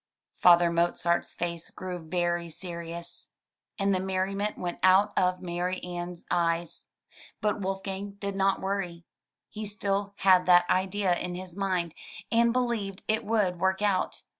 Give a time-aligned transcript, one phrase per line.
[0.35, 3.33] Father Mozart's face grew very serious,
[3.77, 6.87] and the merriment ii4 THROUGH FAIRY HALLS went out of Marianne's eyes.
[7.39, 9.03] But Wolfgang did not worry.
[9.47, 11.93] He still had that idea in his mind,
[12.31, 14.23] and believed it would work out.